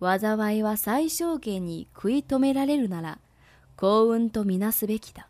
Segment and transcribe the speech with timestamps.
[0.00, 3.18] 災いは最小限に食い止められるなら
[3.76, 5.28] 幸運とみなすべきだ。